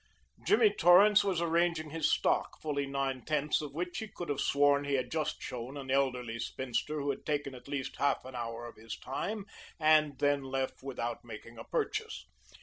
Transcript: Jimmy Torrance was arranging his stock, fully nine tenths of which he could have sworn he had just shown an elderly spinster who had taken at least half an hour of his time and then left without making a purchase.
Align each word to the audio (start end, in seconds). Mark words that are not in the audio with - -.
Jimmy 0.47 0.71
Torrance 0.71 1.23
was 1.23 1.41
arranging 1.41 1.91
his 1.91 2.11
stock, 2.11 2.59
fully 2.59 2.87
nine 2.87 3.23
tenths 3.23 3.61
of 3.61 3.75
which 3.75 3.99
he 3.99 4.07
could 4.07 4.29
have 4.29 4.39
sworn 4.39 4.83
he 4.83 4.95
had 4.95 5.11
just 5.11 5.39
shown 5.43 5.77
an 5.77 5.91
elderly 5.91 6.39
spinster 6.39 6.99
who 6.99 7.11
had 7.11 7.23
taken 7.23 7.53
at 7.53 7.67
least 7.67 7.97
half 7.97 8.25
an 8.25 8.33
hour 8.33 8.65
of 8.65 8.77
his 8.77 8.97
time 8.97 9.45
and 9.79 10.17
then 10.17 10.41
left 10.43 10.81
without 10.81 11.23
making 11.23 11.59
a 11.59 11.63
purchase. 11.65 12.25